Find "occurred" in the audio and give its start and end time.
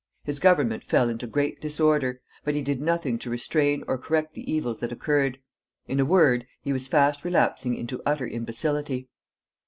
4.91-5.37